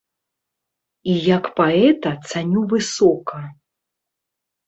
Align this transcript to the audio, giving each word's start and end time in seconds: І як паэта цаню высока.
І 1.11 1.17
як 1.35 1.43
паэта 1.59 2.13
цаню 2.31 2.61
высока. 2.73 3.37